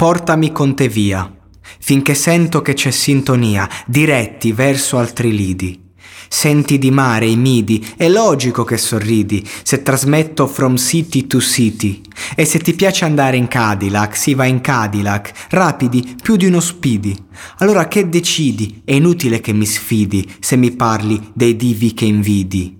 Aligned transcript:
Portami 0.00 0.50
con 0.50 0.74
te 0.74 0.88
via, 0.88 1.30
finché 1.78 2.14
sento 2.14 2.62
che 2.62 2.72
c'è 2.72 2.90
sintonia, 2.90 3.68
diretti 3.84 4.50
verso 4.50 4.96
altri 4.96 5.30
lidi. 5.30 5.78
Senti 6.26 6.78
di 6.78 6.90
mare 6.90 7.26
i 7.26 7.36
midi, 7.36 7.86
è 7.98 8.08
logico 8.08 8.64
che 8.64 8.78
sorridi 8.78 9.46
se 9.62 9.82
trasmetto 9.82 10.46
from 10.46 10.76
city 10.76 11.26
to 11.26 11.38
city. 11.38 12.00
E 12.34 12.46
se 12.46 12.60
ti 12.60 12.72
piace 12.72 13.04
andare 13.04 13.36
in 13.36 13.46
Cadillac, 13.46 14.16
si 14.16 14.32
va 14.32 14.46
in 14.46 14.62
Cadillac, 14.62 15.48
rapidi 15.50 16.16
più 16.22 16.36
di 16.36 16.46
uno 16.46 16.60
speedy. 16.60 17.14
Allora 17.58 17.86
che 17.86 18.08
decidi? 18.08 18.80
È 18.82 18.94
inutile 18.94 19.42
che 19.42 19.52
mi 19.52 19.66
sfidi 19.66 20.36
se 20.40 20.56
mi 20.56 20.70
parli 20.70 21.30
dei 21.34 21.56
divi 21.56 21.92
che 21.92 22.06
invidi. 22.06 22.79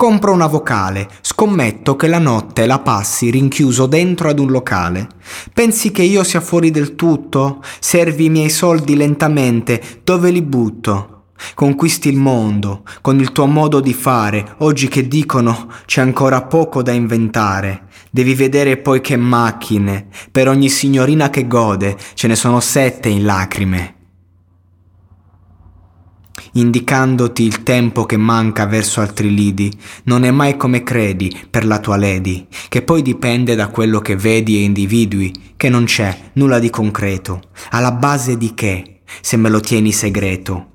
Compro 0.00 0.32
una 0.32 0.46
vocale, 0.46 1.10
scommetto 1.20 1.94
che 1.94 2.06
la 2.06 2.18
notte 2.18 2.64
la 2.64 2.78
passi 2.78 3.28
rinchiuso 3.28 3.84
dentro 3.84 4.30
ad 4.30 4.38
un 4.38 4.50
locale. 4.50 5.06
Pensi 5.52 5.90
che 5.90 6.00
io 6.00 6.24
sia 6.24 6.40
fuori 6.40 6.70
del 6.70 6.94
tutto? 6.94 7.62
Servi 7.80 8.24
i 8.24 8.30
miei 8.30 8.48
soldi 8.48 8.96
lentamente, 8.96 10.00
dove 10.02 10.30
li 10.30 10.40
butto? 10.40 11.24
Conquisti 11.52 12.08
il 12.08 12.16
mondo 12.16 12.84
con 13.02 13.20
il 13.20 13.30
tuo 13.32 13.44
modo 13.44 13.80
di 13.80 13.92
fare, 13.92 14.54
oggi 14.60 14.88
che 14.88 15.06
dicono 15.06 15.68
c'è 15.84 16.00
ancora 16.00 16.44
poco 16.44 16.82
da 16.82 16.92
inventare. 16.92 17.88
Devi 18.10 18.34
vedere 18.34 18.78
poi 18.78 19.02
che 19.02 19.16
macchine, 19.16 20.06
per 20.32 20.48
ogni 20.48 20.70
signorina 20.70 21.28
che 21.28 21.46
gode 21.46 21.98
ce 22.14 22.26
ne 22.26 22.36
sono 22.36 22.60
sette 22.60 23.10
in 23.10 23.26
lacrime 23.26 23.98
indicandoti 26.52 27.42
il 27.42 27.62
tempo 27.62 28.04
che 28.04 28.16
manca 28.16 28.66
verso 28.66 29.00
altri 29.00 29.32
lidi, 29.34 29.72
non 30.04 30.24
è 30.24 30.30
mai 30.30 30.56
come 30.56 30.82
credi 30.82 31.34
per 31.48 31.64
la 31.64 31.78
tua 31.78 31.96
lady, 31.96 32.46
che 32.68 32.82
poi 32.82 33.02
dipende 33.02 33.54
da 33.54 33.68
quello 33.68 34.00
che 34.00 34.16
vedi 34.16 34.56
e 34.56 34.62
individui, 34.62 35.54
che 35.56 35.68
non 35.68 35.84
c'è 35.84 36.30
nulla 36.34 36.58
di 36.58 36.70
concreto, 36.70 37.42
alla 37.70 37.92
base 37.92 38.36
di 38.36 38.54
che, 38.54 39.00
se 39.20 39.36
me 39.36 39.48
lo 39.48 39.60
tieni 39.60 39.92
segreto. 39.92 40.66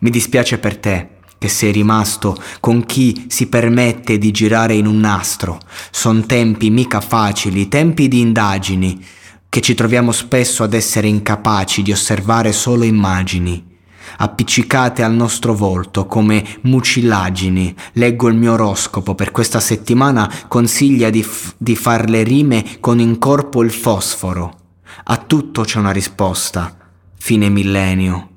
Mi 0.00 0.10
dispiace 0.10 0.58
per 0.58 0.78
te, 0.78 1.08
che 1.38 1.48
sei 1.48 1.72
rimasto 1.72 2.40
con 2.60 2.86
chi 2.86 3.24
si 3.28 3.48
permette 3.48 4.16
di 4.16 4.30
girare 4.30 4.74
in 4.74 4.86
un 4.86 5.00
nastro. 5.00 5.58
Son 5.90 6.24
tempi 6.24 6.70
mica 6.70 7.00
facili, 7.00 7.66
tempi 7.66 8.06
di 8.06 8.20
indagini, 8.20 9.04
che 9.48 9.60
ci 9.60 9.74
troviamo 9.74 10.12
spesso 10.12 10.62
ad 10.62 10.72
essere 10.72 11.08
incapaci 11.08 11.82
di 11.82 11.92
osservare 11.92 12.52
solo 12.52 12.84
immagini 12.84 13.70
appiccicate 14.16 15.02
al 15.02 15.14
nostro 15.14 15.54
volto 15.54 16.06
come 16.06 16.44
mucillagini. 16.62 17.74
Leggo 17.92 18.28
il 18.28 18.36
mio 18.36 18.52
oroscopo 18.52 19.14
per 19.14 19.30
questa 19.30 19.60
settimana, 19.60 20.30
consiglia 20.48 21.10
di, 21.10 21.22
f- 21.22 21.54
di 21.56 21.76
far 21.76 22.08
le 22.08 22.22
rime 22.22 22.78
con 22.80 23.00
in 23.00 23.18
corpo 23.18 23.62
il 23.62 23.70
fosforo. 23.70 24.58
A 25.04 25.16
tutto 25.16 25.62
c'è 25.62 25.78
una 25.78 25.90
risposta. 25.90 26.76
Fine 27.18 27.48
millennio. 27.48 28.28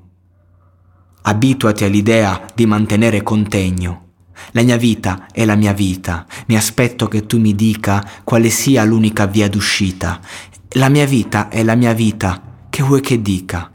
Abituati 1.22 1.84
all'idea 1.84 2.46
di 2.54 2.66
mantenere 2.66 3.22
contegno. 3.22 4.04
La 4.52 4.62
mia 4.62 4.76
vita 4.76 5.26
è 5.32 5.44
la 5.44 5.56
mia 5.56 5.72
vita. 5.72 6.26
Mi 6.46 6.56
aspetto 6.56 7.08
che 7.08 7.26
tu 7.26 7.38
mi 7.38 7.54
dica 7.54 8.04
quale 8.22 8.50
sia 8.50 8.84
l'unica 8.84 9.26
via 9.26 9.48
d'uscita. 9.48 10.20
La 10.70 10.88
mia 10.88 11.06
vita 11.06 11.48
è 11.48 11.62
la 11.62 11.74
mia 11.74 11.92
vita. 11.92 12.40
Che 12.68 12.82
vuoi 12.82 13.00
che 13.00 13.20
dica? 13.22 13.70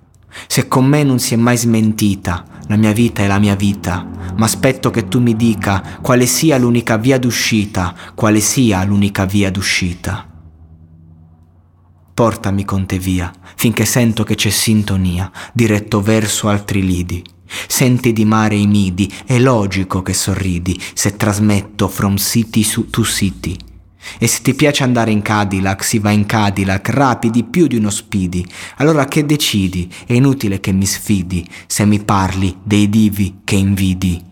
Se 0.48 0.68
con 0.68 0.86
me 0.86 1.04
non 1.04 1.20
si 1.20 1.34
è 1.34 1.38
mai 1.38 1.58
smentita, 1.58 2.46
la 2.68 2.76
mia 2.76 2.94
vita 2.94 3.22
è 3.22 3.28
la 3.28 3.40
mia 3.40 3.56
vita, 3.56 4.08
ma 4.38 4.46
aspetto 4.46 4.90
che 4.92 5.08
tu 5.08 5.20
mi 5.20 5.36
dica 5.36 6.00
quale 6.02 6.26
sia 6.26 6.58
l'unica 6.58 6.98
via 6.98 7.18
d'uscita, 7.18 7.94
quale 8.16 8.40
sia 8.40 8.84
l'unica 8.84 9.26
via 9.26 9.52
d'uscita. 9.52 10.28
Portami 12.14 12.64
con 12.66 12.86
te 12.86 13.00
via, 13.00 13.32
finché 13.56 13.86
sento 13.86 14.24
che 14.24 14.36
c'è 14.36 14.50
sintonia, 14.50 15.32
diretto 15.54 16.02
verso 16.02 16.50
altri 16.50 16.86
lidi. 16.86 17.24
Senti 17.68 18.14
di 18.14 18.24
mare 18.24 18.56
i 18.56 18.68
midi, 18.68 19.12
è 19.26 19.38
logico 19.38 20.02
che 20.02 20.14
sorridi 20.14 20.80
se 20.94 21.18
trasmetto 21.18 21.90
from 21.90 22.16
city 22.16 22.66
to 22.90 23.04
city 23.04 23.58
e 24.18 24.28
se 24.28 24.42
ti 24.42 24.54
piace 24.54 24.84
andare 24.84 25.12
in 25.12 25.22
Cadillac, 25.22 25.84
si 25.84 26.00
va 26.00 26.12
in 26.12 26.26
Cadillac, 26.26 26.90
rapidi 26.90 27.44
più 27.44 27.68
di 27.68 27.76
uno 27.76 27.90
speedy. 27.90 28.46
Allora 28.78 29.06
che 29.06 29.26
decidi? 29.26 29.92
È 30.06 30.14
inutile 30.14 30.60
che 30.60 30.72
mi 30.72 30.86
sfidi 30.86 31.48
se 31.68 31.86
mi 31.86 32.00
parli 32.00 32.56
dei 32.64 32.90
divi 32.90 33.42
che 33.44 33.56
invidi. 33.56 34.30